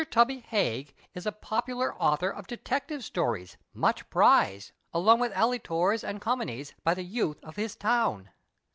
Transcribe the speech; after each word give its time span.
Tubby 0.09 0.39
Haig 0.39 0.95
is 1.13 1.27
a 1.27 1.31
popular 1.31 1.93
author 1.93 2.31
of 2.31 2.47
detective 2.47 3.03
stories, 3.03 3.57
much 3.71 4.09
prized, 4.09 4.71
along 4.95 5.19
with 5.19 5.31
alley 5.33 5.59
tors 5.59 6.03
and 6.03 6.19
commoncN'S, 6.19 6.73
by 6.83 6.95
the 6.95 7.03
youth 7.05 7.37
of 7.43 7.53
this 7.53 7.75
town." 7.75 8.31